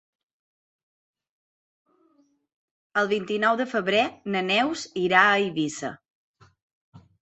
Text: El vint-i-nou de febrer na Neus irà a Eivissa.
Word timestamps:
El 3.03 3.13
vint-i-nou 3.13 3.61
de 3.63 3.69
febrer 3.77 4.03
na 4.35 4.45
Neus 4.51 4.91
irà 5.07 5.25
a 5.31 5.41
Eivissa. 5.47 5.97